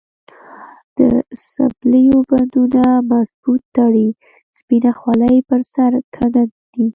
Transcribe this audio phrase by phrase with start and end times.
[0.97, 1.01] د
[1.51, 4.07] څپلیو بندونه مضبوط تړي،
[4.59, 6.87] سپینه خولې پر سر کږه ږدي.